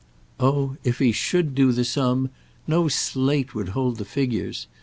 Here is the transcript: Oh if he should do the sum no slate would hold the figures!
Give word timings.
Oh 0.39 0.77
if 0.83 0.97
he 0.97 1.11
should 1.11 1.53
do 1.53 1.71
the 1.71 1.85
sum 1.85 2.31
no 2.65 2.87
slate 2.87 3.53
would 3.53 3.69
hold 3.77 3.97
the 3.97 4.03
figures! 4.05 4.65